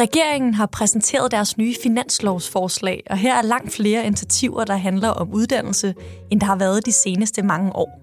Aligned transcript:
Regeringen 0.00 0.54
har 0.54 0.66
præsenteret 0.66 1.30
deres 1.30 1.58
nye 1.58 1.74
finanslovsforslag, 1.82 3.02
og 3.10 3.16
her 3.16 3.34
er 3.34 3.42
langt 3.42 3.72
flere 3.72 4.06
initiativer, 4.06 4.64
der 4.64 4.76
handler 4.76 5.08
om 5.08 5.32
uddannelse, 5.32 5.94
end 6.30 6.40
der 6.40 6.46
har 6.46 6.56
været 6.56 6.86
de 6.86 6.92
seneste 6.92 7.42
mange 7.42 7.76
år. 7.76 8.00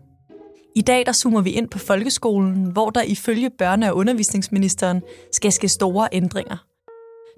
I 0.75 0.81
dag 0.81 1.05
der 1.05 1.11
zoomer 1.11 1.41
vi 1.41 1.49
ind 1.49 1.69
på 1.69 1.79
folkeskolen, 1.79 2.71
hvor 2.71 2.89
der 2.89 3.01
ifølge 3.01 3.51
børne- 3.61 3.89
og 3.89 3.95
undervisningsministeren 3.95 5.01
skal 5.31 5.51
ske 5.51 5.67
store 5.67 6.07
ændringer. 6.11 6.57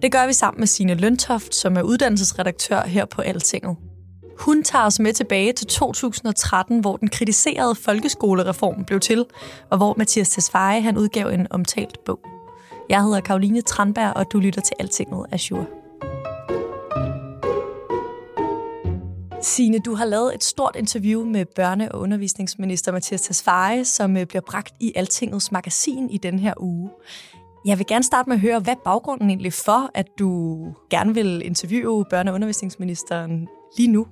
Det 0.02 0.12
gør 0.12 0.28
vi 0.28 0.34
sammen 0.34 0.62
med 0.62 0.68
Signe 0.68 0.94
Løntoft, 0.94 1.56
som 1.56 1.78
er 1.78 1.82
uddannelsesredaktør 1.82 2.82
her 2.82 3.06
på 3.06 3.22
Altinget. 3.22 3.78
Hun 4.40 4.64
tager 4.64 4.86
os 4.86 5.00
med 5.00 5.14
tilbage 5.14 5.54
til 5.54 5.68
2013, 5.68 6.80
hvor 6.80 6.98
den 6.98 7.08
kritiserede 7.08 7.76
folkeskolereform 7.76 8.86
blev 8.86 9.00
til, 9.00 9.26
og 9.72 9.78
hvor 9.78 9.96
Mathias 9.98 10.30
Tesfaye 10.30 10.82
han 10.82 10.98
udgav 10.98 11.28
en 11.28 11.48
omtalt 11.50 11.98
bog. 12.06 12.39
Jeg 12.90 13.04
hedder 13.04 13.20
Karoline 13.20 13.62
Tranberg, 13.62 14.14
og 14.16 14.32
du 14.32 14.40
lytter 14.40 14.62
til 14.62 14.76
Altinget 14.80 15.26
Azure. 15.32 15.66
Signe, 19.42 19.80
du 19.80 19.96
har 19.96 20.06
lavet 20.06 20.36
et 20.36 20.44
stort 20.44 20.76
interview 20.76 21.26
med 21.26 21.46
børne- 21.60 21.92
og 21.92 22.00
undervisningsminister 22.00 22.92
Mathias 22.92 23.22
Tesfaye, 23.22 23.86
som 23.86 24.18
øh, 24.18 24.26
bliver 24.26 24.42
bragt 24.42 24.74
i 24.80 24.94
Altingets 24.96 25.52
magasin 25.52 26.10
i 26.10 26.18
den 26.18 26.40
her 26.40 26.54
uge. 26.60 26.90
Jeg 27.66 27.78
vil 27.78 27.88
gerne 27.88 28.04
starte 28.04 28.30
med 28.30 28.36
at 28.36 28.42
høre, 28.42 28.60
hvad 28.60 28.76
baggrunden 28.86 29.30
egentlig 29.30 29.54
for, 29.54 29.92
at 29.94 30.08
du 30.20 30.58
gerne 30.90 31.14
vil 31.14 31.46
interviewe 31.46 32.06
børne- 32.14 32.30
og 32.30 32.34
undervisningsministeren 32.34 33.48
lige 33.78 33.92
nu? 33.92 34.08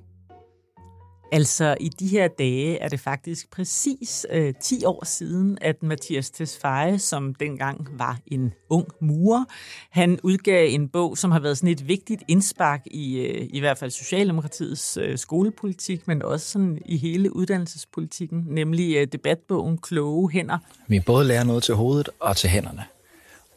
Altså, 1.32 1.76
i 1.80 1.88
de 1.88 2.08
her 2.08 2.28
dage 2.28 2.78
er 2.78 2.88
det 2.88 3.00
faktisk 3.00 3.50
præcis 3.50 4.26
øh, 4.30 4.54
10 4.62 4.84
år 4.84 5.04
siden, 5.04 5.58
at 5.60 5.82
Mathias 5.82 6.30
Tesfaye, 6.30 6.98
som 6.98 7.34
dengang 7.34 7.88
var 7.92 8.18
en 8.26 8.52
ung 8.70 8.88
murer, 9.00 9.44
han 9.90 10.18
udgav 10.22 10.68
en 10.70 10.88
bog, 10.88 11.18
som 11.18 11.30
har 11.30 11.40
været 11.40 11.58
sådan 11.58 11.70
et 11.70 11.88
vigtigt 11.88 12.22
indspark 12.28 12.82
i 12.86 13.18
øh, 13.18 13.48
i 13.50 13.60
hvert 13.60 13.78
fald 13.78 13.90
Socialdemokratiets 13.90 14.96
øh, 14.96 15.18
skolepolitik, 15.18 16.08
men 16.08 16.22
også 16.22 16.46
sådan 16.50 16.78
i 16.86 16.96
hele 16.96 17.36
uddannelsespolitikken, 17.36 18.44
nemlig 18.48 18.96
øh, 18.96 19.06
debatbogen 19.12 19.78
Kloge 19.78 20.30
Hænder. 20.30 20.58
Vi 20.86 21.00
både 21.00 21.24
lærer 21.24 21.44
noget 21.44 21.62
til 21.62 21.74
hovedet 21.74 22.08
og 22.20 22.36
til 22.36 22.50
hænderne. 22.50 22.84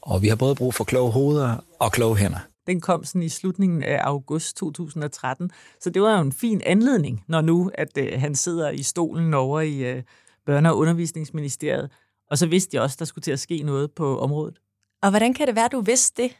Og 0.02 0.22
vi 0.22 0.28
har 0.28 0.35
både 0.35 0.56
brug 0.56 0.73
for 0.73 0.83
kloge 0.83 1.11
hoveder 1.11 1.56
og 1.80 1.91
kloge 1.91 2.17
hænder. 2.17 2.39
Den 2.67 2.81
kom 2.81 3.04
sådan 3.04 3.23
i 3.23 3.30
slutningen 3.30 3.84
af 3.84 4.00
august 4.04 4.58
2013. 4.58 5.52
Så 5.80 5.90
det 5.90 6.02
var 6.02 6.16
jo 6.16 6.22
en 6.22 6.31
fin 6.31 6.62
anledning, 6.66 7.23
når 7.28 7.41
nu 7.41 7.72
at 7.74 7.97
øh, 7.97 8.19
han 8.19 8.35
sidder 8.35 8.69
i 8.69 8.84
stolen 8.84 9.34
over 9.34 9.62
i 9.62 9.84
øh, 9.84 10.03
Børne- 10.50 10.69
og 10.69 10.78
Undervisningsministeriet. 10.78 11.91
Og 12.30 12.38
så 12.38 12.47
vidste 12.47 12.75
jeg 12.75 12.84
også, 12.84 12.96
der 13.00 13.06
skulle 13.06 13.24
til 13.24 13.31
at 13.31 13.40
ske 13.40 13.63
noget 13.63 13.91
på 13.91 14.19
området. 14.19 14.59
Og 15.03 15.09
hvordan 15.09 15.34
kan 15.34 15.47
det 15.47 15.56
være, 15.56 15.68
du 15.72 15.81
vidste 15.81 16.24
det? 16.24 16.38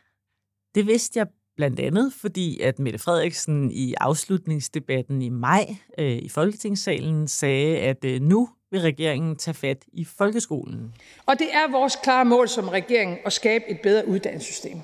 Det 0.76 0.88
vidste 0.88 1.20
jeg 1.20 1.28
blandt 1.58 1.80
andet, 1.80 2.14
fordi 2.14 2.60
at 2.60 2.80
Mette 2.80 3.00
Frederiksen 3.00 3.72
i 3.72 3.94
afslutningsdebatten 3.94 5.22
i 5.22 5.30
maj 5.30 5.76
øh, 5.98 6.12
i 6.12 6.30
Folketingssalen 6.30 7.28
sagde, 7.28 7.78
at 7.78 8.06
øh, 8.06 8.22
nu 8.22 8.50
vil 8.72 8.82
regeringen 8.82 9.36
tage 9.36 9.54
fat 9.56 9.86
i 9.94 10.06
folkeskolen. 10.06 10.94
Og 11.26 11.40
det 11.40 11.48
er 11.54 11.72
vores 11.72 11.98
klare 12.04 12.26
mål 12.26 12.50
som 12.50 12.68
regering 12.68 13.18
at 13.26 13.34
skabe 13.34 13.66
et 13.70 13.80
bedre 13.84 14.08
uddannelsessystem. 14.08 14.78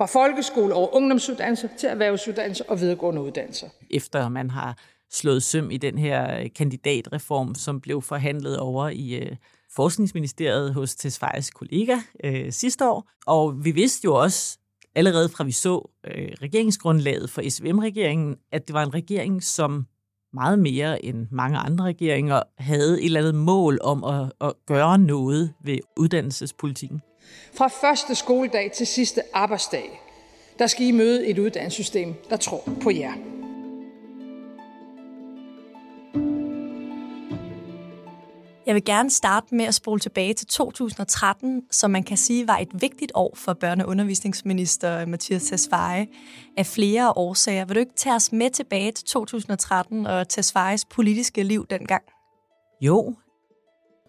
Fra 0.00 0.06
folkeskole 0.06 0.74
over 0.74 0.94
ungdomsuddannelser 0.94 1.68
til 1.78 1.88
erhvervsuddannelser 1.88 2.64
og 2.68 2.80
videregående 2.80 3.22
uddannelser. 3.22 3.68
Efter 3.90 4.28
man 4.28 4.50
har 4.50 4.78
slået 5.10 5.42
søm 5.42 5.70
i 5.70 5.76
den 5.76 5.98
her 5.98 6.40
øh, 6.40 6.46
kandidatreform, 6.56 7.54
som 7.54 7.80
blev 7.80 8.02
forhandlet 8.02 8.58
over 8.58 8.88
i 8.88 9.14
øh, 9.14 9.36
Forskningsministeriet 9.76 10.74
hos 10.74 10.94
Tesfajs 10.94 11.50
kollega 11.50 11.96
øh, 12.24 12.52
sidste 12.52 12.90
år. 12.90 13.10
Og 13.26 13.64
vi 13.64 13.70
vidste 13.70 14.04
jo 14.04 14.14
også, 14.14 14.58
allerede 14.94 15.28
fra 15.28 15.44
vi 15.44 15.52
så 15.52 15.90
øh, 16.06 16.28
regeringsgrundlaget 16.42 17.30
for 17.30 17.42
SVM-regeringen, 17.48 18.36
at 18.52 18.66
det 18.66 18.74
var 18.74 18.82
en 18.82 18.94
regering, 18.94 19.42
som 19.42 19.86
meget 20.32 20.58
mere 20.58 21.04
end 21.04 21.26
mange 21.30 21.58
andre 21.58 21.84
regeringer 21.84 22.42
havde 22.58 23.00
et 23.00 23.04
eller 23.04 23.20
andet 23.20 23.34
mål 23.34 23.78
om 23.82 24.04
at, 24.04 24.32
at 24.40 24.52
gøre 24.66 24.98
noget 24.98 25.54
ved 25.64 25.78
uddannelsespolitikken. 25.96 27.02
Fra 27.54 27.68
første 27.68 28.14
skoledag 28.14 28.72
til 28.72 28.86
sidste 28.86 29.22
arbejdsdag, 29.32 30.00
der 30.58 30.66
skal 30.66 30.86
I 30.86 30.90
møde 30.90 31.26
et 31.26 31.38
uddannelsessystem, 31.38 32.14
der 32.30 32.36
tror 32.36 32.68
på 32.82 32.90
jer. 32.90 33.12
Jeg 38.66 38.74
vil 38.74 38.84
gerne 38.84 39.10
starte 39.10 39.54
med 39.54 39.64
at 39.64 39.74
spole 39.74 40.00
tilbage 40.00 40.34
til 40.34 40.46
2013, 40.46 41.62
som 41.70 41.90
man 41.90 42.02
kan 42.02 42.16
sige 42.16 42.48
var 42.48 42.58
et 42.58 42.68
vigtigt 42.80 43.12
år 43.14 43.32
for 43.36 43.56
børne- 43.64 43.82
og 43.82 43.88
undervisningsminister 43.88 45.06
Mathias 45.06 45.42
Tesfaye 45.42 46.06
af 46.56 46.66
flere 46.66 47.12
årsager. 47.12 47.64
Vil 47.64 47.74
du 47.74 47.80
ikke 47.80 47.94
tage 47.96 48.14
os 48.14 48.32
med 48.32 48.50
tilbage 48.50 48.92
til 48.92 49.04
2013 49.06 50.06
og 50.06 50.28
Tesfayes 50.28 50.84
politiske 50.84 51.42
liv 51.42 51.66
dengang? 51.70 52.02
Jo, 52.80 53.14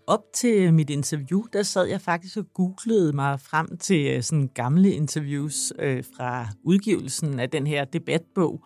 op 0.07 0.23
til 0.33 0.73
mit 0.73 0.89
interview, 0.89 1.43
der 1.53 1.63
sad 1.63 1.85
jeg 1.85 2.01
faktisk 2.01 2.37
og 2.37 2.45
googlede 2.53 3.13
mig 3.13 3.39
frem 3.39 3.77
til 3.77 4.07
øh, 4.07 4.23
sådan 4.23 4.49
gamle 4.53 4.91
interviews 4.91 5.73
øh, 5.79 6.03
fra 6.17 6.47
udgivelsen 6.63 7.39
af 7.39 7.49
den 7.49 7.67
her 7.67 7.85
debatbog. 7.85 8.65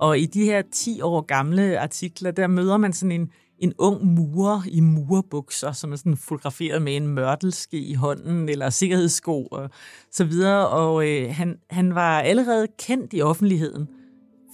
Og 0.00 0.18
i 0.18 0.26
de 0.26 0.44
her 0.44 0.62
10 0.72 1.00
år 1.00 1.20
gamle 1.20 1.78
artikler, 1.78 2.30
der 2.30 2.46
møder 2.46 2.76
man 2.76 2.92
sådan 2.92 3.12
en, 3.12 3.30
en 3.58 3.72
ung 3.78 4.04
murer 4.04 4.62
i 4.68 4.80
murerbukser, 4.80 5.72
som 5.72 5.92
er 5.92 5.96
sådan 5.96 6.16
fotograferet 6.16 6.82
med 6.82 6.96
en 6.96 7.08
mørtelske 7.08 7.78
i 7.78 7.94
hånden, 7.94 8.48
eller 8.48 8.70
sikkerhedssko 8.70 9.46
og 9.46 9.70
så 10.12 10.24
videre. 10.24 10.68
Og 10.68 11.08
øh, 11.08 11.34
han, 11.34 11.58
han 11.70 11.94
var 11.94 12.20
allerede 12.20 12.66
kendt 12.78 13.12
i 13.12 13.22
offentligheden, 13.22 13.88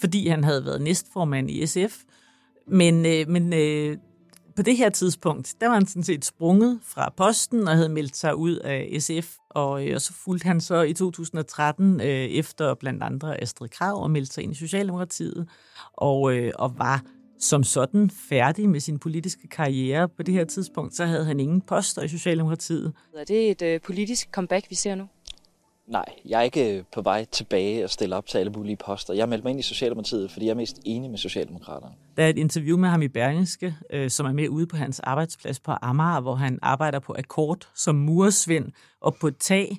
fordi 0.01 0.29
han 0.29 0.45
havde 0.45 0.65
været 0.65 0.83
næstformand 0.83 1.51
i 1.51 1.67
SF. 1.67 2.03
Men, 2.69 3.07
øh, 3.07 3.29
men 3.29 3.53
øh, 3.53 3.97
på 4.57 4.63
det 4.63 4.77
her 4.77 4.89
tidspunkt, 4.89 5.55
der 5.61 5.67
var 5.67 5.75
han 5.75 5.87
sådan 5.87 6.03
set 6.03 6.25
sprunget 6.25 6.81
fra 6.83 7.13
posten 7.17 7.69
og 7.69 7.75
havde 7.75 7.89
meldt 7.89 8.17
sig 8.17 8.37
ud 8.37 8.57
af 8.57 8.97
SF, 8.99 9.37
og, 9.51 9.87
øh, 9.87 9.95
og 9.95 10.01
så 10.01 10.13
fulgte 10.13 10.47
han 10.47 10.61
så 10.61 10.83
i 10.83 10.93
2013 10.93 12.01
øh, 12.01 12.07
efter 12.07 12.75
blandt 12.75 13.03
andre 13.03 13.43
Astrid 13.43 13.69
Krav 13.69 14.03
og 14.03 14.11
meldte 14.11 14.33
sig 14.33 14.45
ind 14.45 14.53
i 14.53 14.57
Socialdemokratiet, 14.57 15.49
og, 15.93 16.37
øh, 16.37 16.53
og 16.55 16.79
var 16.79 17.03
som 17.39 17.65
sådan 17.65 18.11
færdig 18.11 18.69
med 18.69 18.81
sin 18.81 18.99
politiske 18.99 19.49
karriere. 19.49 20.09
På 20.09 20.23
det 20.23 20.35
her 20.35 20.45
tidspunkt, 20.45 20.97
så 20.97 21.05
havde 21.05 21.25
han 21.25 21.41
ingen 21.41 21.61
poster 21.61 22.03
i 22.03 22.09
Socialdemokratiet. 22.09 22.93
Er 23.17 23.25
det 23.25 23.51
et 23.51 23.63
øh, 23.63 23.81
politisk 23.81 24.29
comeback, 24.33 24.71
vi 24.71 24.75
ser 24.75 24.95
nu? 24.95 25.09
Nej, 25.87 26.05
jeg 26.25 26.39
er 26.39 26.43
ikke 26.43 26.79
øh, 26.79 26.85
på 26.93 27.03
vej 27.03 27.25
tilbage 27.25 27.85
og 27.85 27.91
stille 27.91 28.17
op 28.17 28.27
til 28.27 28.39
alle 28.39 28.53
mulige 28.53 28.77
poster. 28.77 29.15
Jeg 29.15 29.23
har 29.23 29.27
meldt 29.27 29.45
mig 29.45 29.51
ind 29.51 29.61
i 29.61 29.63
Socialdemokratiet, 29.63 30.31
fordi 30.31 30.47
jeg 30.47 30.51
er 30.51 30.57
mest 30.57 30.81
enig 30.85 31.11
med 31.11 31.19
Socialdemokraterne. 31.19 31.95
Der 32.17 32.25
er 32.25 32.29
et 32.29 32.39
interview 32.39 32.79
med 32.79 32.89
ham 32.89 33.03
i 33.03 33.09
Berlingske, 33.09 33.77
øh, 33.91 34.11
som 34.11 34.27
er 34.27 34.33
med 34.33 34.49
ude 34.49 34.67
på 34.67 34.77
hans 34.77 35.01
arbejdsplads 35.01 35.61
på 35.61 35.73
Amager, 35.83 36.21
hvor 36.21 36.35
han 36.35 36.59
arbejder 36.63 36.99
på 36.99 37.15
akkord 37.19 37.69
som 37.75 37.95
muresvend 37.95 38.73
og 39.01 39.15
på 39.21 39.31
tag. 39.31 39.77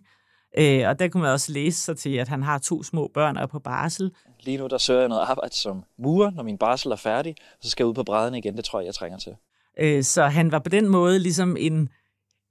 Øh, 0.58 0.88
og 0.88 1.00
der 1.00 1.08
kunne 1.08 1.24
man 1.24 1.32
også 1.32 1.52
læse 1.52 1.80
sig 1.80 1.98
til, 1.98 2.16
at 2.16 2.28
han 2.28 2.44
har 2.44 2.58
to 2.58 2.84
små 2.84 3.12
børn 3.14 3.38
og 3.38 3.44
er 3.44 3.48
på 3.48 3.60
barsel. 3.60 4.12
Lige 4.40 4.58
nu 4.58 4.68
der 4.68 4.78
søger 4.78 5.00
jeg 5.00 5.10
noget 5.10 5.22
arbejde 5.22 5.56
som 5.56 5.84
murer, 5.98 6.32
når 6.32 6.44
min 6.44 6.58
barsel 6.58 6.92
er 6.92 6.96
færdig, 6.96 7.36
så 7.62 7.70
skal 7.70 7.84
jeg 7.84 7.90
ud 7.90 7.94
på 7.94 8.04
brædderne 8.04 8.38
igen. 8.38 8.58
Det 8.58 8.66
tror 8.66 8.80
jeg, 8.80 8.86
jeg 8.86 8.94
trænger 8.94 9.18
til. 9.18 9.36
Øh, 9.80 10.04
så 10.04 10.24
han 10.24 10.52
var 10.52 10.60
på 10.60 10.70
den 10.70 10.88
måde 10.88 11.20
ligesom 11.20 11.58
en, 11.60 11.90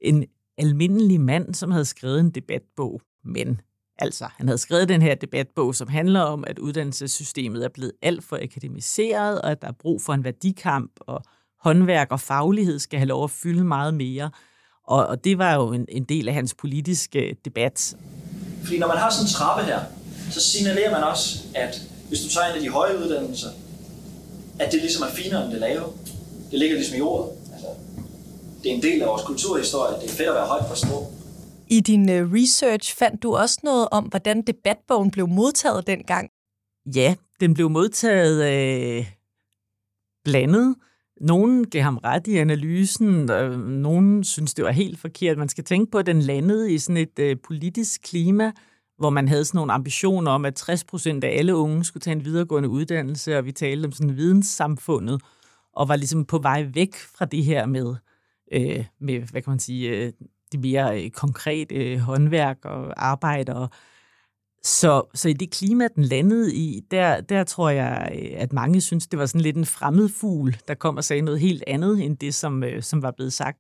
en 0.01 0.27
almindelig 0.59 1.21
mand, 1.21 1.55
som 1.55 1.71
havde 1.71 1.85
skrevet 1.85 2.21
en 2.21 2.31
debatbog. 2.31 3.01
Men 3.25 3.61
altså, 3.99 4.29
han 4.37 4.49
havde 4.49 4.59
skrevet 4.59 4.89
den 4.89 5.03
her 5.03 5.15
debatbog, 5.15 5.75
som 5.75 5.89
handler 5.89 6.21
om, 6.21 6.45
at 6.47 6.59
uddannelsessystemet 6.59 7.65
er 7.65 7.69
blevet 7.69 7.93
alt 8.03 8.25
for 8.25 8.39
akademiseret, 8.43 9.43
og 9.43 9.51
at 9.51 9.63
der 9.63 9.69
er 9.69 9.73
brug 9.73 10.03
for 10.03 10.13
en 10.13 10.25
værdikamp, 10.25 10.91
og 11.01 11.23
håndværk 11.61 12.09
og 12.11 12.21
faglighed 12.21 12.79
skal 12.79 12.99
have 12.99 13.09
lov 13.09 13.25
at 13.25 13.31
fylde 13.31 13.65
meget 13.65 13.95
mere. 13.95 14.31
Og, 14.87 15.07
og 15.07 15.25
det 15.25 15.39
var 15.39 15.55
jo 15.55 15.73
en, 15.73 15.87
en 15.89 16.05
del 16.05 16.29
af 16.29 16.35
hans 16.35 16.55
politiske 16.55 17.29
øh, 17.29 17.35
debat. 17.45 17.97
Fordi 18.65 18.79
når 18.79 18.89
man 18.89 18.97
har 18.97 19.11
sådan 19.11 19.25
en 19.25 19.31
trappe 19.31 19.65
her, 19.65 19.81
så 20.31 20.41
signalerer 20.41 20.91
man 20.91 21.03
også, 21.03 21.39
at 21.55 21.83
hvis 22.09 22.21
du 22.21 22.29
tager 22.29 22.47
en 22.47 22.55
af 22.55 22.61
de 22.61 22.69
høje 22.69 22.99
uddannelser, 22.99 23.49
at 24.59 24.73
det 24.73 24.81
ligesom 24.81 25.03
er 25.03 25.11
finere 25.11 25.45
end 25.45 25.53
det 25.53 25.61
lave. 25.61 25.85
Det 26.51 26.59
ligger 26.59 26.77
ligesom 26.77 26.99
i 26.99 27.01
ordet. 27.01 27.31
Altså, 27.53 27.67
det 28.63 28.71
er 28.71 28.75
en 28.75 28.83
del 28.83 29.03
af 29.03 29.09
vores 29.09 29.23
kulturhistorie. 29.23 30.01
Det 30.01 30.11
er 30.11 30.15
fedt 30.15 30.29
at 30.29 30.35
være 30.35 30.47
højt 30.47 30.67
på 30.67 30.75
strå. 30.75 31.13
I 31.69 31.81
din 31.81 32.11
øh, 32.11 32.33
research 32.33 32.97
fandt 32.97 33.23
du 33.23 33.37
også 33.37 33.61
noget 33.65 33.89
om, 33.91 34.05
hvordan 34.05 34.43
debatbogen 34.43 35.11
blev 35.11 35.29
modtaget 35.29 35.87
dengang. 35.87 36.31
Ja, 36.95 37.15
den 37.41 37.55
blev 37.55 37.71
modtaget 37.71 38.45
øh, 38.53 39.07
blandet. 40.25 40.75
Nogen 41.21 41.71
gav 41.71 41.83
ham 41.83 41.97
ret 41.97 42.27
i 42.27 42.37
analysen, 42.37 43.31
og 43.31 43.59
nogen 43.59 44.25
synes, 44.25 44.55
det 44.55 44.65
var 44.65 44.71
helt 44.71 44.99
forkert. 44.99 45.39
Man 45.39 45.49
skal 45.49 45.65
tænke 45.65 45.91
på, 45.91 45.99
at 45.99 46.07
den 46.07 46.21
landede 46.23 46.73
i 46.73 46.79
sådan 46.79 46.97
et 46.97 47.19
øh, 47.19 47.37
politisk 47.45 48.03
klima, 48.03 48.53
hvor 48.99 49.11
man 49.11 49.29
havde 49.29 49.45
sådan 49.45 49.59
nogle 49.59 49.73
ambitioner 49.73 50.31
om, 50.31 50.45
at 50.45 50.55
60 50.55 50.85
procent 50.85 51.25
af 51.25 51.39
alle 51.39 51.57
unge 51.57 51.85
skulle 51.85 52.01
tage 52.01 52.17
en 52.17 52.25
videregående 52.25 52.69
uddannelse, 52.69 53.39
og 53.39 53.45
vi 53.45 53.53
talte 53.53 53.87
om 53.87 53.93
sådan 53.93 54.17
videnssamfundet, 54.17 55.23
og 55.73 55.89
var 55.89 55.97
ligesom 55.97 56.25
på 56.25 56.39
vej 56.39 56.67
væk 56.75 56.95
fra 56.95 57.25
det 57.25 57.45
her 57.45 57.67
med, 57.67 57.95
øh, 58.53 58.85
med 59.01 59.21
hvad 59.21 59.43
kan 59.43 59.51
man 59.51 59.59
sige, 59.59 59.89
øh, 59.91 60.13
det 60.55 60.61
mere 60.61 61.05
øh, 61.05 61.11
konkrete 61.11 61.75
øh, 61.75 61.99
håndværk 61.99 62.59
og 62.65 63.07
arbejde. 63.07 63.57
Og 63.57 63.69
så, 64.63 65.03
så 65.15 65.29
i 65.29 65.33
det 65.33 65.51
klima, 65.51 65.89
den 65.89 66.05
landede 66.05 66.55
i, 66.55 66.81
der, 66.91 67.21
der 67.21 67.45
tror 67.45 67.71
jeg, 67.71 68.13
øh, 68.15 68.31
at 68.35 68.53
mange 68.53 68.81
synes, 68.81 69.07
det 69.07 69.19
var 69.19 69.27
sådan 69.27 69.41
lidt 69.41 69.57
en 69.57 69.67
fremmed 69.67 70.09
fugl, 70.09 70.57
der 70.69 70.75
kom 70.75 70.97
og 70.97 71.05
sagde 71.05 71.23
noget 71.23 71.41
helt 71.41 71.65
andet, 71.67 72.05
end 72.05 72.17
det, 72.17 72.35
som, 72.35 72.65
øh, 72.65 72.83
som 72.83 73.03
var 73.03 73.11
blevet 73.11 73.33
sagt. 73.33 73.59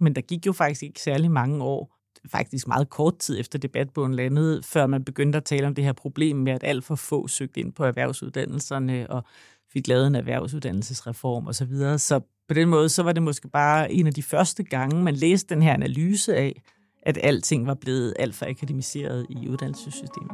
Men 0.00 0.14
der 0.14 0.20
gik 0.20 0.46
jo 0.46 0.52
faktisk 0.52 0.82
ikke 0.82 1.00
særlig 1.00 1.30
mange 1.30 1.64
år, 1.64 1.96
faktisk 2.30 2.68
meget 2.68 2.90
kort 2.90 3.18
tid 3.18 3.40
efter 3.40 3.58
debatbogen 3.58 4.14
landede, 4.14 4.62
før 4.62 4.86
man 4.86 5.04
begyndte 5.04 5.36
at 5.36 5.44
tale 5.44 5.66
om 5.66 5.74
det 5.74 5.84
her 5.84 5.92
problem 5.92 6.36
med, 6.36 6.52
at 6.52 6.64
alt 6.64 6.84
for 6.84 6.94
få 6.94 7.28
søgte 7.28 7.60
ind 7.60 7.72
på 7.72 7.84
erhvervsuddannelserne 7.84 9.10
og 9.10 9.24
fik 9.72 9.88
lavet 9.88 10.06
en 10.06 10.14
erhvervsuddannelsesreform 10.14 11.46
osv. 11.46 11.52
Så, 11.52 11.64
videre. 11.64 11.98
så 11.98 12.20
på 12.48 12.54
den 12.54 12.68
måde, 12.68 12.88
så 12.88 13.02
var 13.02 13.12
det 13.12 13.22
måske 13.22 13.48
bare 13.48 13.92
en 13.92 14.06
af 14.06 14.14
de 14.14 14.22
første 14.22 14.62
gange, 14.62 15.02
man 15.02 15.14
læste 15.14 15.54
den 15.54 15.62
her 15.62 15.74
analyse 15.74 16.36
af, 16.36 16.62
at 17.02 17.18
alting 17.22 17.66
var 17.66 17.74
blevet 17.74 18.14
alt 18.18 18.34
for 18.34 18.46
akademiseret 18.46 19.26
i 19.30 19.48
uddannelsessystemet. 19.48 20.32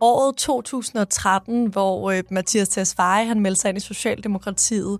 Året 0.00 0.36
2013, 0.36 1.66
hvor 1.66 2.10
øh, 2.10 2.22
Mathias 2.30 2.68
Tesfaye 2.68 3.26
han 3.26 3.40
meldte 3.40 3.60
sig 3.60 3.68
ind 3.68 3.78
i 3.78 3.80
Socialdemokratiet, 3.80 4.98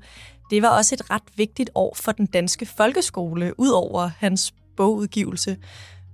det 0.51 0.63
var 0.63 0.69
også 0.69 0.95
et 0.95 1.11
ret 1.11 1.23
vigtigt 1.37 1.71
år 1.75 1.95
for 1.95 2.13
den 2.13 2.27
danske 2.27 2.67
folkeskole, 2.67 3.61
ud 3.61 3.69
over 3.69 4.11
hans 4.19 4.55
bogudgivelse. 4.77 5.57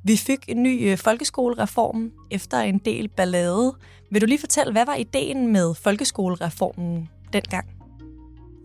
Vi 0.04 0.16
fik 0.16 0.38
en 0.49 0.62
ny 0.62 0.90
øh, 0.90 0.99
folkeskolereform 0.99 2.12
efter 2.31 2.60
en 2.60 2.78
del 2.78 3.08
ballade. 3.08 3.75
Vil 4.10 4.20
du 4.20 4.26
lige 4.26 4.38
fortælle, 4.38 4.72
hvad 4.72 4.87
var 4.87 4.94
ideen 4.94 5.52
med 5.52 5.75
folkeskolereformen 5.75 7.08
dengang? 7.32 7.66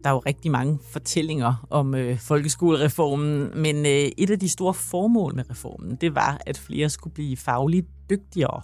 Der 0.03 0.09
er 0.09 0.13
jo 0.13 0.19
rigtig 0.19 0.51
mange 0.51 0.79
fortællinger 0.91 1.67
om 1.69 1.95
øh, 1.95 2.19
folkeskolereformen, 2.19 3.61
men 3.61 3.85
øh, 3.85 4.11
et 4.17 4.29
af 4.29 4.39
de 4.39 4.49
store 4.49 4.73
formål 4.73 5.35
med 5.35 5.49
reformen, 5.49 5.95
det 5.95 6.15
var, 6.15 6.41
at 6.45 6.57
flere 6.57 6.89
skulle 6.89 7.13
blive 7.13 7.37
fagligt 7.37 7.87
dygtigere. 8.09 8.61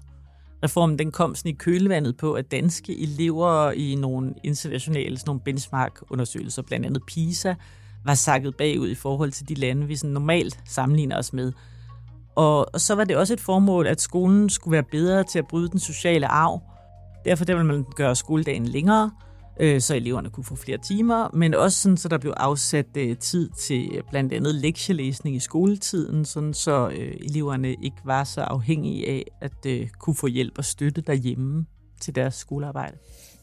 Reformen 0.63 0.99
den 0.99 1.11
kom 1.11 1.35
sådan 1.35 1.51
i 1.51 1.55
kølvandet 1.55 2.17
på, 2.17 2.33
at 2.33 2.51
danske 2.51 3.01
elever 3.01 3.71
i 3.71 3.95
nogle 3.95 4.33
internationale 4.43 5.17
sådan 5.17 5.29
nogle 5.29 5.41
benchmark-undersøgelser, 5.41 6.61
blandt 6.61 6.85
andet 6.85 7.03
PISA, 7.07 7.55
var 8.05 8.13
sakket 8.13 8.57
bagud 8.57 8.89
i 8.89 8.95
forhold 8.95 9.31
til 9.31 9.49
de 9.49 9.53
lande, 9.53 9.87
vi 9.87 9.95
sådan 9.95 10.13
normalt 10.13 10.59
sammenligner 10.65 11.17
os 11.17 11.33
med. 11.33 11.51
Og, 12.35 12.73
og 12.73 12.81
så 12.81 12.95
var 12.95 13.03
det 13.03 13.17
også 13.17 13.33
et 13.33 13.39
formål, 13.39 13.87
at 13.87 14.01
skolen 14.01 14.49
skulle 14.49 14.71
være 14.71 14.83
bedre 14.83 15.23
til 15.23 15.39
at 15.39 15.47
bryde 15.47 15.69
den 15.69 15.79
sociale 15.79 16.27
arv. 16.27 16.61
Derfor 17.25 17.45
der 17.45 17.53
ville 17.53 17.67
man 17.67 17.85
gøre 17.95 18.15
skoledagen 18.15 18.65
længere, 18.65 19.11
øh, 19.59 19.81
så 19.81 19.95
eleverne 19.95 20.29
kunne 20.29 20.43
få 20.43 20.55
flere 20.55 20.77
timer, 20.77 21.29
men 21.33 21.53
også 21.53 21.81
sådan, 21.81 21.97
så 21.97 22.07
der 22.07 22.17
blev 22.17 22.33
afsat 22.37 22.85
øh, 22.97 23.17
tid 23.17 23.49
til 23.49 23.89
øh, 23.95 24.03
blandt 24.09 24.33
andet 24.33 24.55
lektielæsning 24.55 25.35
i 25.35 25.39
skoletiden, 25.39 26.25
sådan 26.25 26.53
så 26.53 26.89
øh, 26.89 27.15
eleverne 27.21 27.69
ikke 27.69 27.97
var 28.05 28.23
så 28.23 28.41
afhængige 28.41 29.09
af 29.09 29.23
at 29.41 29.65
øh, 29.65 29.87
kunne 29.99 30.15
få 30.15 30.27
hjælp 30.27 30.57
og 30.57 30.65
støtte 30.65 31.01
derhjemme 31.01 31.65
til 32.01 32.15
deres 32.15 32.35
skolearbejde. 32.35 32.97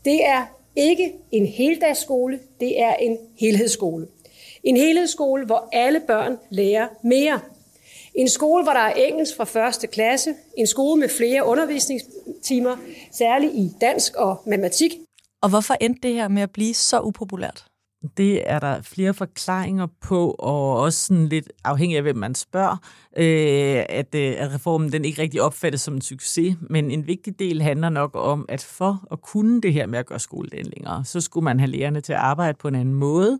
Det 0.04 0.26
er 0.26 0.46
ikke 0.76 1.12
en 1.32 1.46
heldagsskole, 1.46 2.38
det 2.60 2.82
er 2.82 2.94
en 2.94 3.18
helhedsskole. 3.40 4.06
En 4.64 4.76
helhedsskole, 4.76 5.46
hvor 5.46 5.68
alle 5.72 6.00
børn 6.06 6.36
lærer 6.50 6.88
mere. 7.04 7.40
En 8.14 8.28
skole, 8.28 8.62
hvor 8.62 8.72
der 8.72 8.80
er 8.80 8.92
engelsk 8.92 9.36
fra 9.36 9.44
første 9.44 9.86
klasse. 9.86 10.34
En 10.56 10.66
skole 10.66 11.00
med 11.00 11.08
flere 11.08 11.46
undervisningstimer, 11.46 12.76
særligt 13.12 13.52
i 13.54 13.70
dansk 13.80 14.16
og 14.16 14.42
matematik. 14.46 14.90
Og 15.42 15.48
hvorfor 15.48 15.74
endte 15.80 16.08
det 16.08 16.14
her 16.14 16.28
med 16.28 16.42
at 16.42 16.50
blive 16.50 16.74
så 16.74 17.00
upopulært? 17.00 17.64
Det 18.16 18.50
er 18.50 18.58
der 18.58 18.82
flere 18.82 19.14
forklaringer 19.14 19.86
på, 20.00 20.30
og 20.38 20.80
også 20.80 21.06
sådan 21.06 21.28
lidt 21.28 21.52
afhængig 21.64 21.96
af, 21.96 22.02
hvem 22.02 22.16
man 22.16 22.34
spørger, 22.34 22.76
øh, 23.16 23.84
at, 23.88 24.14
øh, 24.14 24.34
at 24.38 24.54
reformen 24.54 24.92
den 24.92 25.04
ikke 25.04 25.22
rigtig 25.22 25.42
opfattes 25.42 25.80
som 25.80 25.94
en 25.94 26.00
succes. 26.00 26.56
Men 26.60 26.90
en 26.90 27.06
vigtig 27.06 27.38
del 27.38 27.62
handler 27.62 27.88
nok 27.88 28.10
om, 28.14 28.46
at 28.48 28.62
for 28.62 29.08
at 29.12 29.22
kunne 29.22 29.60
det 29.60 29.72
her 29.72 29.86
med 29.86 29.98
at 29.98 30.06
gøre 30.06 30.18
skoledagen 30.18 30.66
længere, 30.76 31.04
så 31.04 31.20
skulle 31.20 31.44
man 31.44 31.60
have 31.60 31.70
lærerne 31.70 32.00
til 32.00 32.12
at 32.12 32.18
arbejde 32.18 32.58
på 32.58 32.68
en 32.68 32.74
anden 32.74 32.94
måde, 32.94 33.38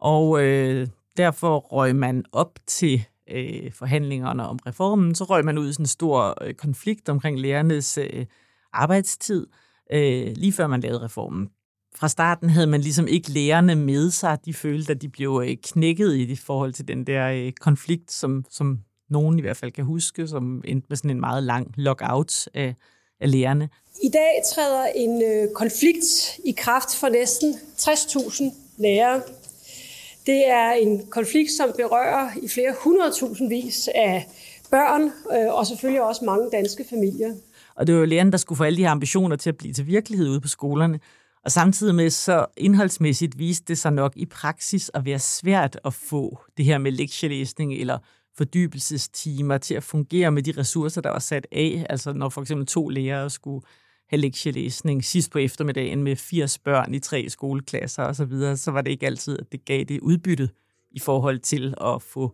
og 0.00 0.42
øh, 0.42 0.88
derfor 1.16 1.58
røg 1.58 1.96
man 1.96 2.24
op 2.32 2.58
til 2.66 3.04
øh, 3.30 3.72
forhandlingerne 3.72 4.48
om 4.48 4.58
reformen, 4.66 5.14
så 5.14 5.24
røg 5.24 5.44
man 5.44 5.58
ud 5.58 5.68
i 5.68 5.72
sådan 5.72 5.82
en 5.82 5.88
stor 5.88 6.44
øh, 6.44 6.54
konflikt 6.54 7.08
omkring 7.08 7.40
lærernes 7.40 7.98
øh, 7.98 8.26
arbejdstid, 8.72 9.46
øh, 9.92 10.32
lige 10.36 10.52
før 10.52 10.66
man 10.66 10.80
lavede 10.80 11.04
reformen. 11.04 11.48
Fra 11.94 12.08
starten 12.08 12.50
havde 12.50 12.66
man 12.66 12.80
ligesom 12.80 13.06
ikke 13.06 13.30
lærerne 13.30 13.74
med 13.74 14.10
sig. 14.10 14.38
De 14.44 14.54
følte, 14.54 14.92
at 14.92 15.02
de 15.02 15.08
blev 15.08 15.42
øh, 15.46 15.56
knækket 15.62 16.16
i 16.16 16.24
det 16.24 16.38
forhold 16.38 16.72
til 16.72 16.88
den 16.88 17.06
der 17.06 17.28
øh, 17.28 17.52
konflikt, 17.52 18.12
som, 18.12 18.44
som 18.50 18.78
nogen 19.10 19.38
i 19.38 19.42
hvert 19.42 19.56
fald 19.56 19.72
kan 19.72 19.84
huske, 19.84 20.28
som 20.28 20.62
endte 20.64 20.86
med 20.88 20.96
sådan 20.96 21.10
en 21.10 21.20
meget 21.20 21.42
lang 21.42 21.74
lockout 21.76 22.48
af, 22.54 22.74
af 23.20 23.30
lærerne. 23.30 23.68
I 24.02 24.08
dag 24.08 24.42
træder 24.54 24.86
en 24.94 25.22
øh, 25.22 25.48
konflikt 25.54 26.38
i 26.44 26.54
kraft 26.56 26.96
for 26.96 27.08
næsten 27.08 27.54
60.000 27.78 28.44
lærere. 28.78 29.22
Det 30.26 30.48
er 30.48 30.72
en 30.72 31.06
konflikt, 31.10 31.50
som 31.50 31.72
berører 31.76 32.30
i 32.42 32.48
flere 32.48 32.74
hundredtusindvis 32.84 33.88
af 33.94 34.26
børn, 34.70 35.02
øh, 35.02 35.54
og 35.54 35.66
selvfølgelig 35.66 36.02
også 36.02 36.24
mange 36.24 36.50
danske 36.52 36.84
familier. 36.90 37.34
Og 37.74 37.86
det 37.86 37.94
var 37.94 38.00
jo 38.00 38.06
lærerne, 38.06 38.32
der 38.32 38.38
skulle 38.38 38.56
få 38.56 38.64
alle 38.64 38.76
de 38.76 38.82
her 38.82 38.90
ambitioner 38.90 39.36
til 39.36 39.50
at 39.50 39.56
blive 39.56 39.74
til 39.74 39.86
virkelighed 39.86 40.28
ude 40.28 40.40
på 40.40 40.48
skolerne. 40.48 41.00
Og 41.44 41.52
samtidig 41.52 41.94
med 41.94 42.10
så 42.10 42.46
indholdsmæssigt 42.56 43.38
viste 43.38 43.64
det 43.68 43.78
sig 43.78 43.92
nok 43.92 44.12
i 44.16 44.26
praksis 44.26 44.90
at 44.94 45.04
være 45.04 45.18
svært 45.18 45.78
at 45.84 45.94
få 45.94 46.38
det 46.56 46.64
her 46.64 46.78
med 46.78 46.92
lektielæsning 46.92 47.74
eller 47.74 47.98
fordybelsestimer 48.36 49.58
til 49.58 49.74
at 49.74 49.82
fungere 49.82 50.30
med 50.30 50.42
de 50.42 50.52
ressourcer, 50.58 51.00
der 51.00 51.10
var 51.10 51.18
sat 51.18 51.46
af. 51.52 51.86
Altså 51.90 52.12
når 52.12 52.28
for 52.28 52.40
eksempel 52.40 52.66
to 52.66 52.88
lærere 52.88 53.30
skulle 53.30 53.66
have 54.12 54.20
lektielæsning 54.20 55.04
sidst 55.04 55.30
på 55.30 55.38
eftermiddagen 55.38 56.02
med 56.02 56.16
80 56.16 56.58
børn 56.58 56.94
i 56.94 56.98
tre 56.98 57.28
skoleklasser 57.28 58.02
osv., 58.02 58.14
så, 58.14 58.24
videre, 58.24 58.56
så 58.56 58.70
var 58.70 58.80
det 58.80 58.90
ikke 58.90 59.06
altid, 59.06 59.38
at 59.38 59.52
det 59.52 59.64
gav 59.64 59.84
det 59.84 60.00
udbyttet 60.00 60.50
i 60.90 60.98
forhold 60.98 61.38
til 61.38 61.74
at 61.80 62.02
få 62.02 62.32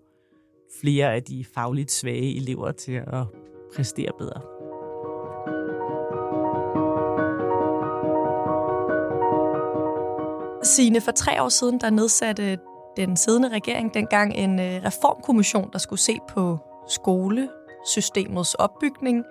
flere 0.80 1.14
af 1.14 1.22
de 1.22 1.44
fagligt 1.54 1.92
svage 1.92 2.36
elever 2.36 2.72
til 2.72 2.92
at 2.92 3.24
præstere 3.74 4.12
bedre. 4.18 4.40
Signe, 10.64 11.00
for 11.00 11.12
tre 11.12 11.42
år 11.42 11.48
siden, 11.48 11.80
der 11.80 11.90
nedsatte 11.90 12.58
den 12.96 13.16
siddende 13.16 13.48
regering 13.48 13.94
dengang 13.94 14.34
en 14.34 14.60
øh, 14.60 14.84
reformkommission, 14.84 15.70
der 15.72 15.78
skulle 15.78 16.00
se 16.00 16.18
på 16.28 16.58
skole, 16.88 17.48
skolesystemets 17.84 18.54
opbygning. 18.54 19.24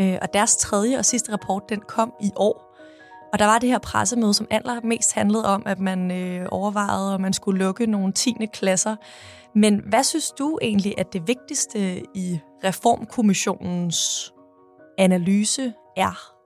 Øh, 0.00 0.18
og 0.22 0.32
deres 0.32 0.56
tredje 0.56 0.98
og 0.98 1.04
sidste 1.04 1.32
rapport, 1.32 1.62
den 1.68 1.80
kom 1.80 2.12
i 2.20 2.30
år. 2.36 2.62
Og 3.32 3.38
der 3.38 3.46
var 3.46 3.58
det 3.58 3.68
her 3.68 3.78
pressemøde, 3.78 4.34
som 4.34 4.46
allermest 4.50 5.12
handlede 5.12 5.46
om, 5.46 5.62
at 5.66 5.78
man 5.78 6.10
øh, 6.10 6.46
overvejede, 6.50 7.14
at 7.14 7.20
man 7.20 7.32
skulle 7.32 7.58
lukke 7.58 7.86
nogle 7.86 8.12
10. 8.12 8.34
klasser. 8.52 8.96
Men 9.54 9.82
hvad 9.88 10.04
synes 10.04 10.30
du 10.30 10.58
egentlig, 10.62 10.94
at 10.98 11.12
det 11.12 11.28
vigtigste 11.28 12.02
i 12.14 12.40
reformkommissionens 12.64 14.32
analyse 14.98 15.72
er? 15.96 16.36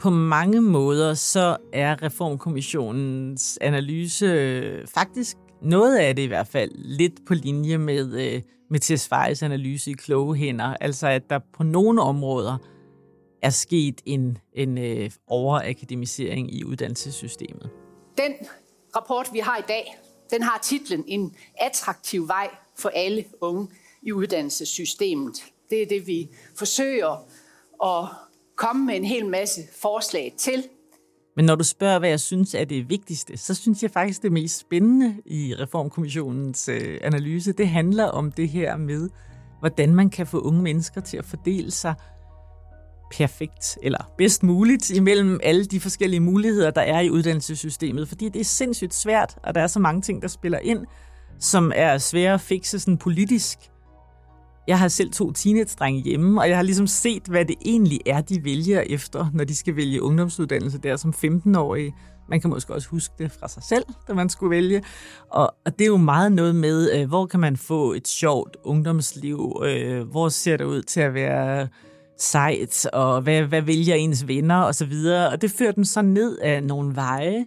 på 0.00 0.10
mange 0.10 0.60
måder 0.60 1.14
så 1.14 1.56
er 1.72 2.02
Reformkommissionens 2.02 3.58
analyse 3.60 4.26
øh, 4.26 4.86
faktisk 4.86 5.36
noget 5.62 5.98
af 5.98 6.16
det 6.16 6.22
i 6.22 6.26
hvert 6.26 6.46
fald 6.46 6.70
lidt 6.74 7.26
på 7.26 7.34
linje 7.34 7.78
med, 7.78 8.20
øh, 8.20 8.42
med 8.70 8.80
Tesfayes 8.80 9.42
analyse 9.42 9.90
i 9.90 9.94
kloge 9.94 10.36
hænder. 10.36 10.76
Altså 10.80 11.08
at 11.08 11.30
der 11.30 11.40
på 11.52 11.62
nogle 11.62 12.02
områder 12.02 12.58
er 13.42 13.50
sket 13.50 14.00
en, 14.06 14.38
en 14.52 14.78
øh, 14.78 15.10
overakademisering 15.26 16.54
i 16.54 16.64
uddannelsessystemet. 16.64 17.70
Den 18.18 18.32
rapport, 18.96 19.30
vi 19.32 19.38
har 19.38 19.56
i 19.58 19.64
dag, 19.68 19.96
den 20.30 20.42
har 20.42 20.58
titlen 20.62 21.04
En 21.06 21.34
attraktiv 21.58 22.28
vej 22.28 22.50
for 22.78 22.88
alle 22.88 23.24
unge 23.40 23.68
i 24.02 24.12
uddannelsessystemet. 24.12 25.44
Det 25.70 25.82
er 25.82 25.86
det, 25.86 26.06
vi 26.06 26.28
forsøger 26.56 27.26
at 27.84 28.08
komme 28.56 28.86
med 28.86 28.96
en 28.96 29.04
hel 29.04 29.26
masse 29.26 29.60
forslag 29.76 30.34
til. 30.38 30.64
Men 31.40 31.44
når 31.44 31.54
du 31.54 31.64
spørger, 31.64 31.98
hvad 31.98 32.08
jeg 32.08 32.20
synes 32.20 32.54
er 32.54 32.64
det 32.64 32.90
vigtigste, 32.90 33.36
så 33.36 33.54
synes 33.54 33.82
jeg 33.82 33.90
faktisk, 33.90 34.22
det 34.22 34.32
mest 34.32 34.60
spændende 34.60 35.16
i 35.26 35.54
Reformkommissionens 35.58 36.68
øh, 36.68 36.98
analyse, 37.02 37.52
det 37.52 37.68
handler 37.68 38.04
om 38.04 38.32
det 38.32 38.48
her 38.48 38.76
med, 38.76 39.08
hvordan 39.58 39.94
man 39.94 40.10
kan 40.10 40.26
få 40.26 40.40
unge 40.40 40.62
mennesker 40.62 41.00
til 41.00 41.16
at 41.16 41.24
fordele 41.24 41.70
sig 41.70 41.94
perfekt 43.12 43.78
eller 43.82 44.12
bedst 44.18 44.42
muligt 44.42 44.90
imellem 44.90 45.40
alle 45.42 45.64
de 45.64 45.80
forskellige 45.80 46.20
muligheder, 46.20 46.70
der 46.70 46.82
er 46.82 47.00
i 47.00 47.10
uddannelsessystemet. 47.10 48.08
Fordi 48.08 48.28
det 48.28 48.40
er 48.40 48.44
sindssygt 48.44 48.94
svært, 48.94 49.38
og 49.42 49.54
der 49.54 49.60
er 49.60 49.66
så 49.66 49.78
mange 49.78 50.02
ting, 50.02 50.22
der 50.22 50.28
spiller 50.28 50.58
ind, 50.58 50.86
som 51.38 51.72
er 51.74 51.98
svære 51.98 52.34
at 52.34 52.40
fikse 52.40 52.78
sådan 52.78 52.98
politisk. 52.98 53.58
Jeg 54.66 54.78
har 54.78 54.88
selv 54.88 55.12
to 55.12 55.32
teenage-drenge 55.32 56.00
hjemme, 56.00 56.40
og 56.40 56.48
jeg 56.48 56.56
har 56.56 56.62
ligesom 56.62 56.86
set, 56.86 57.22
hvad 57.22 57.44
det 57.44 57.56
egentlig 57.64 58.00
er, 58.06 58.20
de 58.20 58.44
vælger 58.44 58.80
efter, 58.80 59.26
når 59.34 59.44
de 59.44 59.56
skal 59.56 59.76
vælge 59.76 60.02
ungdomsuddannelse 60.02 60.78
der 60.78 60.96
som 60.96 61.14
15-årige. 61.24 61.94
Man 62.28 62.40
kan 62.40 62.50
måske 62.50 62.74
også 62.74 62.88
huske 62.88 63.14
det 63.18 63.32
fra 63.32 63.48
sig 63.48 63.62
selv, 63.62 63.84
da 64.08 64.14
man 64.14 64.28
skulle 64.28 64.50
vælge. 64.50 64.82
Og, 65.30 65.54
og 65.66 65.78
det 65.78 65.84
er 65.84 65.88
jo 65.88 65.96
meget 65.96 66.32
noget 66.32 66.54
med, 66.54 66.90
øh, 66.92 67.08
hvor 67.08 67.26
kan 67.26 67.40
man 67.40 67.56
få 67.56 67.92
et 67.92 68.08
sjovt 68.08 68.56
ungdomsliv? 68.64 69.62
Øh, 69.64 70.02
hvor 70.02 70.28
ser 70.28 70.56
det 70.56 70.64
ud 70.64 70.82
til 70.82 71.00
at 71.00 71.14
være 71.14 71.68
sejt? 72.18 72.86
Og 72.86 73.22
hvad, 73.22 73.42
hvad 73.42 73.62
vælger 73.62 73.94
ens 73.94 74.28
venner? 74.28 74.56
Og 74.56 74.74
så 74.74 74.84
videre. 74.84 75.30
Og 75.30 75.42
det 75.42 75.50
fører 75.50 75.72
dem 75.72 75.84
så 75.84 76.02
ned 76.02 76.38
af 76.38 76.62
nogle 76.62 76.96
veje, 76.96 77.44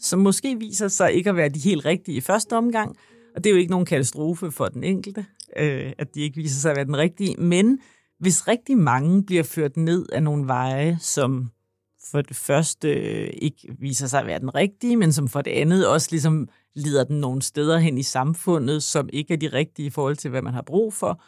som 0.00 0.18
måske 0.18 0.56
viser 0.58 0.88
sig 0.88 1.12
ikke 1.12 1.30
at 1.30 1.36
være 1.36 1.48
de 1.48 1.58
helt 1.58 1.84
rigtige 1.84 2.16
i 2.16 2.20
første 2.20 2.56
omgang. 2.56 2.96
Og 3.36 3.44
det 3.44 3.50
er 3.50 3.54
jo 3.54 3.60
ikke 3.60 3.70
nogen 3.70 3.86
katastrofe 3.86 4.50
for 4.50 4.66
den 4.66 4.84
enkelte 4.84 5.26
øh, 5.56 5.92
at 5.98 6.14
de 6.14 6.20
ikke 6.20 6.36
viser 6.36 6.60
sig 6.60 6.70
at 6.70 6.76
være 6.76 6.84
den 6.84 6.96
rigtige. 6.96 7.36
Men 7.38 7.78
hvis 8.18 8.48
rigtig 8.48 8.78
mange 8.78 9.24
bliver 9.24 9.42
ført 9.42 9.76
ned 9.76 10.06
af 10.12 10.22
nogle 10.22 10.46
veje, 10.46 10.98
som 11.00 11.50
for 12.10 12.22
det 12.22 12.36
første 12.36 12.90
ikke 13.34 13.76
viser 13.78 14.06
sig 14.06 14.20
at 14.20 14.26
være 14.26 14.38
den 14.38 14.54
rigtige, 14.54 14.96
men 14.96 15.12
som 15.12 15.28
for 15.28 15.42
det 15.42 15.50
andet 15.50 15.88
også 15.88 16.08
ligesom 16.10 16.48
lider 16.74 17.04
den 17.04 17.20
nogle 17.20 17.42
steder 17.42 17.78
hen 17.78 17.98
i 17.98 18.02
samfundet, 18.02 18.82
som 18.82 19.08
ikke 19.12 19.34
er 19.34 19.38
de 19.38 19.48
rigtige 19.48 19.86
i 19.86 19.90
forhold 19.90 20.16
til, 20.16 20.30
hvad 20.30 20.42
man 20.42 20.54
har 20.54 20.62
brug 20.62 20.92
for, 20.92 21.22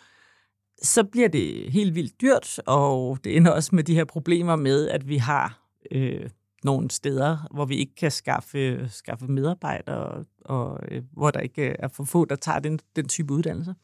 så 0.83 1.05
bliver 1.05 1.29
det 1.29 1.73
helt 1.73 1.95
vildt 1.95 2.21
dyrt, 2.21 2.61
og 2.67 3.19
det 3.25 3.37
ender 3.37 3.51
også 3.51 3.75
med 3.75 3.85
de 3.85 3.95
her 3.95 4.05
problemer 4.05 4.57
med, 4.57 4.89
at 4.89 5.09
vi 5.09 5.17
har 5.17 5.63
øh, 5.91 6.31
nogle 6.65 6.91
steder, 6.91 7.49
hvor 7.55 7.65
vi 7.65 7.77
ikke 7.77 7.95
kan 7.95 8.11
skaffe, 8.11 8.89
skaffe 8.89 9.27
medarbejdere, 9.27 9.97
og, 9.97 10.25
og 10.45 10.79
øh, 10.91 11.03
hvor 11.13 11.31
der 11.31 11.41
ikke 11.41 11.77
er 11.79 11.89
for 11.89 12.05
få, 12.05 12.25
der 12.25 12.37
tager 12.37 12.59
den, 12.59 12.79
den 12.97 13.09
type 13.09 13.33
uddannelse. 13.33 13.75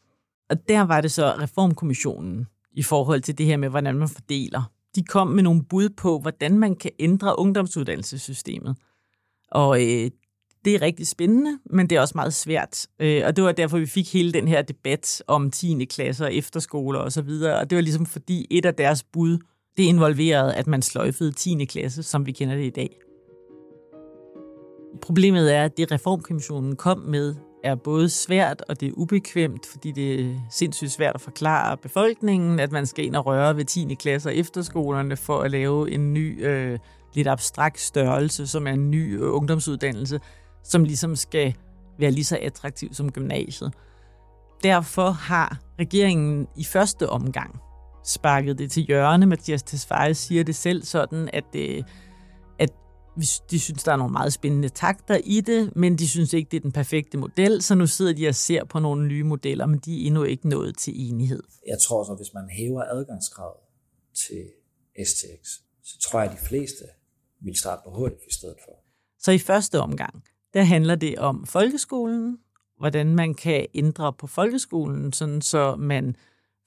Og 0.53 0.69
der 0.69 0.81
var 0.81 1.01
det 1.01 1.13
så 1.13 1.35
Reformkommissionen 1.39 2.47
i 2.73 2.83
forhold 2.83 3.21
til 3.21 3.39
det 3.39 3.47
her 3.47 3.57
med, 3.57 3.69
hvordan 3.69 3.99
man 3.99 4.09
fordeler. 4.09 4.71
De 4.95 5.05
kom 5.05 5.29
med 5.29 5.43
nogle 5.43 5.65
bud 5.65 5.89
på, 5.89 6.19
hvordan 6.19 6.59
man 6.59 6.77
kan 6.77 6.91
ændre 6.99 7.39
ungdomsuddannelsessystemet. 7.39 8.77
Og 9.51 9.83
øh, 9.83 10.11
det 10.65 10.75
er 10.75 10.83
rigtig 10.83 11.07
spændende, 11.07 11.59
men 11.71 11.91
det 11.91 11.97
er 11.97 12.01
også 12.01 12.13
meget 12.15 12.35
svært. 12.35 12.87
Øh, 13.01 13.23
og 13.27 13.37
det 13.37 13.45
var 13.45 13.53
derfor, 13.53 13.79
vi 13.79 13.87
fik 13.87 14.13
hele 14.13 14.33
den 14.33 14.49
her 14.49 14.63
debat 14.63 15.23
om 15.27 15.51
10. 15.51 15.85
klasser, 15.85 16.27
efterskoler 16.27 16.99
osv. 16.99 17.05
Og, 17.05 17.13
så 17.13 17.23
videre. 17.23 17.59
og 17.59 17.71
det 17.71 17.77
var 17.77 17.83
ligesom 17.83 18.07
fordi 18.07 18.47
et 18.51 18.65
af 18.67 18.75
deres 18.75 19.03
bud, 19.03 19.39
det 19.77 19.83
involverede, 19.83 20.55
at 20.55 20.67
man 20.67 20.83
sløjfede 20.83 21.33
10. 21.33 21.65
klasse, 21.65 22.03
som 22.03 22.27
vi 22.27 22.33
kender 22.33 22.55
det 22.55 22.65
i 22.65 22.71
dag. 22.71 22.99
Problemet 25.03 25.55
er, 25.55 25.65
at 25.65 25.77
det 25.77 25.93
reformkommissionen 25.93 26.77
kom 26.77 26.99
med, 26.99 27.35
er 27.65 27.75
både 27.75 28.09
svært 28.09 28.63
og 28.69 28.81
det 28.81 28.89
er 28.89 28.93
ubekvemt, 28.97 29.67
fordi 29.67 29.93
det 29.93 30.21
er 30.21 30.35
sindssygt 30.51 30.91
svært 30.91 31.15
at 31.15 31.21
forklare 31.21 31.77
befolkningen, 31.77 32.61
at 32.61 32.73
man 32.73 32.87
skal 32.87 33.05
ind 33.05 33.17
og 33.17 33.27
røre 33.27 33.57
ved 33.57 33.65
10. 33.65 33.95
klasse 33.95 34.29
og 34.29 34.37
efterskolerne 34.37 35.17
for 35.17 35.41
at 35.41 35.51
lave 35.51 35.91
en 35.91 36.15
ny, 36.15 36.47
øh, 36.47 36.79
lidt 37.15 37.29
abstrakt 37.29 37.81
størrelse, 37.81 38.47
som 38.47 38.67
er 38.67 38.73
en 38.73 38.91
ny 38.91 39.23
øh, 39.23 39.35
ungdomsuddannelse, 39.35 40.21
som 40.65 40.85
ligesom 40.85 41.17
skal 41.17 41.55
være 41.99 42.11
lige 42.11 42.25
så 42.25 42.39
attraktiv 42.43 42.95
som 42.95 43.13
gymnasiet. 43.13 43.73
Derfor 44.63 45.11
har 45.11 45.59
regeringen 45.79 46.49
i 46.57 46.65
første 46.65 47.09
omgang 47.09 47.61
sparket 48.05 48.59
det 48.59 48.71
til 48.71 48.83
hjørne. 48.83 49.27
Mathias 49.27 49.63
Tesfaye 49.63 50.15
siger 50.15 50.45
det 50.45 50.55
selv 50.55 50.83
sådan, 50.83 51.31
at 51.33 51.45
øh, 51.57 51.83
de 53.51 53.61
synes, 53.61 53.83
der 53.83 53.93
er 53.93 53.97
nogle 53.97 54.13
meget 54.13 54.33
spændende 54.33 54.69
takter 54.69 55.21
i 55.25 55.41
det, 55.41 55.77
men 55.77 55.99
de 55.99 56.09
synes 56.09 56.33
ikke, 56.33 56.49
det 56.51 56.57
er 56.57 56.61
den 56.61 56.73
perfekte 56.73 57.19
model, 57.19 57.63
så 57.63 57.75
nu 57.75 57.87
sidder 57.87 58.13
de 58.13 58.29
og 58.29 58.35
ser 58.35 58.65
på 58.65 58.79
nogle 58.79 59.07
nye 59.07 59.23
modeller, 59.23 59.67
men 59.67 59.79
de 59.79 60.03
er 60.03 60.07
endnu 60.07 60.23
ikke 60.23 60.49
nået 60.49 60.79
til 60.79 61.09
enighed. 61.09 61.43
Jeg 61.67 61.79
tror 61.89 62.05
så, 62.05 62.15
hvis 62.15 62.35
man 62.35 62.49
hæver 62.49 62.83
adgangskravet 62.83 63.61
til 64.15 64.45
STX, 65.07 65.49
så 65.85 66.09
tror 66.09 66.21
jeg, 66.21 66.31
at 66.31 66.39
de 66.41 66.45
fleste 66.47 66.85
vil 67.41 67.57
starte 67.57 67.83
på 67.85 67.91
HF 67.91 68.27
i 68.29 68.33
stedet 68.33 68.57
for. 68.65 68.73
Så 69.19 69.33
i 69.33 69.39
første 69.39 69.81
omgang, 69.81 70.25
der 70.55 70.63
handler 70.63 70.95
det 70.95 71.19
om 71.19 71.47
folkeskolen, 71.47 72.39
hvordan 72.79 73.15
man 73.15 73.35
kan 73.35 73.67
ændre 73.75 74.13
på 74.13 74.27
folkeskolen, 74.27 75.13
sådan 75.13 75.43
så 75.43 75.77
man 75.77 76.17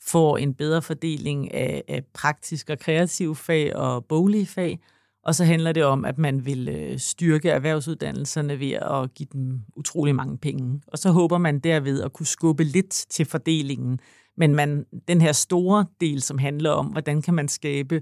får 0.02 0.38
en 0.38 0.54
bedre 0.54 0.82
fordeling 0.82 1.54
af, 1.54 1.84
af 1.88 2.06
praktisk 2.14 2.70
og 2.70 2.80
kreativ 2.80 3.36
fag 3.36 3.76
og 3.76 4.06
boglige 4.06 4.46
fag, 4.46 4.80
og 5.26 5.36
så 5.36 5.44
handler 5.44 5.72
det 5.72 5.84
om, 5.84 6.06
at 6.06 6.18
man 6.18 6.46
vil 6.46 6.70
øh, 6.70 7.00
styrke 7.00 7.50
erhvervsuddannelserne 7.50 8.60
ved 8.60 8.72
at 8.72 9.14
give 9.14 9.28
dem 9.34 9.62
utrolig 9.76 10.16
mange 10.16 10.38
penge. 10.38 10.82
Og 10.88 10.98
så 10.98 11.12
håber 11.12 11.38
man 11.38 11.60
derved 11.60 12.02
at 12.02 12.14
kunne 12.14 12.26
skubbe 12.26 12.64
lidt 12.64 13.06
til 13.10 13.26
fordelingen. 13.26 14.00
Men 14.38 14.56
man, 14.56 14.86
den 15.08 15.22
her 15.22 15.32
store 15.32 15.86
del, 16.02 16.22
som 16.22 16.38
handler 16.38 16.72
om, 16.72 16.86
hvordan 16.86 17.22
kan 17.22 17.34
man 17.34 17.48
skabe 17.48 18.02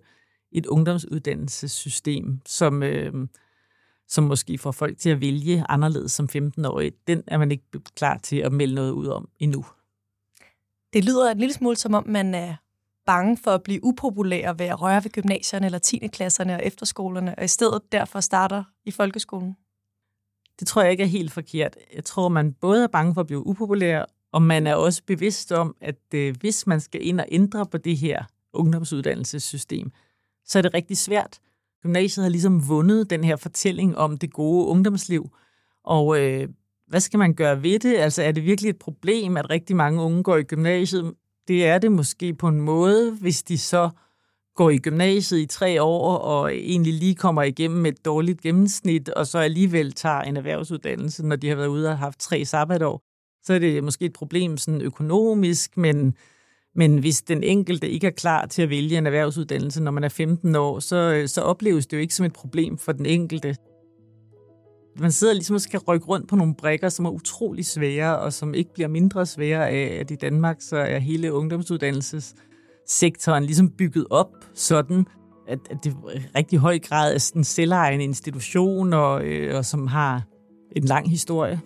et 0.51 0.65
ungdomsuddannelsessystem, 0.65 2.39
som, 2.45 2.83
øh, 2.83 3.13
som 4.07 4.23
måske 4.23 4.57
får 4.57 4.71
folk 4.71 4.97
til 4.97 5.09
at 5.09 5.21
vælge 5.21 5.65
anderledes 5.69 6.11
som 6.11 6.29
15-årige, 6.35 6.91
den 7.07 7.23
er 7.27 7.37
man 7.37 7.51
ikke 7.51 7.65
klar 7.95 8.17
til 8.17 8.37
at 8.37 8.51
melde 8.51 8.75
noget 8.75 8.91
ud 8.91 9.07
om 9.07 9.29
endnu. 9.39 9.65
Det 10.93 11.05
lyder 11.05 11.31
en 11.31 11.37
lille 11.37 11.53
smule 11.53 11.75
som 11.75 11.93
om, 11.93 12.07
man 12.07 12.35
er 12.35 12.55
bange 13.05 13.37
for 13.37 13.51
at 13.51 13.63
blive 13.63 13.83
upopulær 13.83 14.53
ved 14.53 14.65
at 14.65 14.81
røre 14.81 15.03
ved 15.03 15.11
gymnasierne 15.11 15.65
eller 15.65 15.79
10. 15.79 16.07
klasserne 16.07 16.55
og 16.55 16.65
efterskolerne, 16.65 17.35
og 17.37 17.43
i 17.43 17.47
stedet 17.47 17.81
derfor 17.91 18.19
starter 18.19 18.63
i 18.85 18.91
folkeskolen? 18.91 19.55
Det 20.59 20.67
tror 20.67 20.81
jeg 20.81 20.91
ikke 20.91 21.03
er 21.03 21.07
helt 21.07 21.31
forkert. 21.31 21.77
Jeg 21.95 22.05
tror, 22.05 22.29
man 22.29 22.53
både 22.53 22.83
er 22.83 22.87
bange 22.87 23.13
for 23.13 23.21
at 23.21 23.27
blive 23.27 23.47
upopulær, 23.47 24.05
og 24.31 24.41
man 24.41 24.67
er 24.67 24.75
også 24.75 25.01
bevidst 25.07 25.51
om, 25.51 25.75
at 25.81 26.13
øh, 26.13 26.35
hvis 26.39 26.67
man 26.67 26.81
skal 26.81 27.07
ind 27.07 27.19
og 27.19 27.25
ændre 27.31 27.65
på 27.65 27.77
det 27.77 27.97
her 27.97 28.23
ungdomsuddannelsessystem, 28.53 29.91
så 30.45 30.57
er 30.57 30.61
det 30.61 30.73
rigtig 30.73 30.97
svært. 30.97 31.39
Gymnasiet 31.81 32.23
har 32.23 32.29
ligesom 32.29 32.67
vundet 32.67 33.09
den 33.09 33.23
her 33.23 33.35
fortælling 33.35 33.97
om 33.97 34.17
det 34.17 34.33
gode 34.33 34.67
ungdomsliv, 34.67 35.29
og 35.83 36.19
øh, 36.19 36.47
hvad 36.87 36.99
skal 36.99 37.17
man 37.19 37.33
gøre 37.33 37.63
ved 37.63 37.79
det? 37.79 37.97
Altså 37.97 38.23
er 38.23 38.31
det 38.31 38.43
virkelig 38.43 38.69
et 38.69 38.79
problem, 38.79 39.37
at 39.37 39.49
rigtig 39.49 39.75
mange 39.75 40.01
unge 40.01 40.23
går 40.23 40.37
i 40.37 40.43
gymnasiet 40.43 41.13
det 41.47 41.65
er 41.65 41.77
det 41.77 41.91
måske 41.91 42.33
på 42.33 42.47
en 42.47 42.61
måde, 42.61 43.11
hvis 43.21 43.43
de 43.43 43.57
så 43.57 43.89
går 44.55 44.69
i 44.69 44.77
gymnasiet 44.77 45.39
i 45.39 45.45
tre 45.45 45.81
år 45.81 46.17
og 46.17 46.55
egentlig 46.55 46.93
lige 46.93 47.15
kommer 47.15 47.43
igennem 47.43 47.81
med 47.81 47.91
et 47.91 48.05
dårligt 48.05 48.41
gennemsnit, 48.41 49.09
og 49.09 49.27
så 49.27 49.37
alligevel 49.37 49.91
tager 49.91 50.21
en 50.21 50.37
erhvervsuddannelse, 50.37 51.25
når 51.25 51.35
de 51.35 51.49
har 51.49 51.55
været 51.55 51.67
ude 51.67 51.89
og 51.89 51.97
haft 51.97 52.19
tre 52.19 52.45
sabbatår. 52.45 53.01
Så 53.43 53.53
er 53.53 53.59
det 53.59 53.83
måske 53.83 54.05
et 54.05 54.13
problem 54.13 54.57
sådan 54.57 54.81
økonomisk, 54.81 55.77
men, 55.77 56.15
men 56.75 56.97
hvis 56.97 57.21
den 57.21 57.43
enkelte 57.43 57.89
ikke 57.89 58.07
er 58.07 58.11
klar 58.11 58.45
til 58.45 58.61
at 58.61 58.69
vælge 58.69 58.97
en 58.97 59.05
erhvervsuddannelse, 59.05 59.83
når 59.83 59.91
man 59.91 60.03
er 60.03 60.09
15 60.09 60.55
år, 60.55 60.79
så, 60.79 61.23
så 61.27 61.41
opleves 61.41 61.87
det 61.87 61.97
jo 61.97 62.01
ikke 62.01 62.15
som 62.15 62.25
et 62.25 62.33
problem 62.33 62.77
for 62.77 62.91
den 62.91 63.05
enkelte. 63.05 63.55
Man 64.99 65.11
sidder 65.11 65.33
ligesom 65.33 65.53
og 65.53 65.61
skal 65.61 65.79
rykke 65.79 66.05
rundt 66.05 66.27
på 66.27 66.35
nogle 66.35 66.55
brækker, 66.55 66.89
som 66.89 67.05
er 67.05 67.09
utrolig 67.09 67.65
svære, 67.65 68.19
og 68.19 68.33
som 68.33 68.53
ikke 68.53 68.73
bliver 68.73 68.87
mindre 68.87 69.25
svære 69.25 69.69
af, 69.69 69.97
at 69.99 70.11
i 70.11 70.15
Danmark 70.15 70.57
så 70.59 70.77
er 70.77 70.99
hele 70.99 71.33
ungdomsuddannelsessektoren 71.33 73.43
ligesom 73.43 73.69
bygget 73.69 74.05
op 74.09 74.29
sådan, 74.53 75.05
at, 75.47 75.59
at 75.69 75.77
det 75.83 75.93
er 75.93 75.97
rigtig 76.35 76.59
høj 76.59 76.79
grad 76.79 77.15
er 77.15 77.31
en 77.35 77.43
selvejende 77.43 78.03
institution, 78.03 78.93
og, 78.93 79.23
øh, 79.23 79.57
og 79.57 79.65
som 79.65 79.87
har 79.87 80.23
en 80.75 80.83
lang 80.83 81.09
historie. 81.09 81.61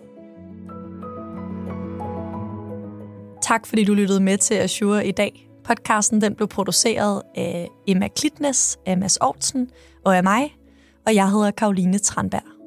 Tak 3.42 3.66
fordi 3.66 3.84
du 3.84 3.94
lyttede 3.94 4.20
med 4.20 4.38
til 4.38 4.54
Azure 4.54 5.06
i 5.06 5.12
dag. 5.12 5.50
Podcasten 5.64 6.20
den 6.20 6.34
blev 6.34 6.48
produceret 6.48 7.22
af 7.34 7.68
Emma 7.86 8.08
Klitnes, 8.08 8.78
af 8.86 8.98
Mads 8.98 9.16
Aarhusen 9.16 9.70
og 10.04 10.16
af 10.16 10.22
mig, 10.22 10.56
og 11.06 11.14
jeg 11.14 11.30
hedder 11.30 11.50
Karoline 11.50 11.98
Tranberg. 11.98 12.57